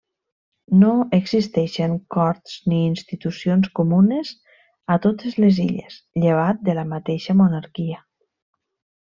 [0.83, 4.33] No existeixen corts ni institucions comunes
[4.95, 8.03] a totes les Illes, llevat de la mateixa monarquia.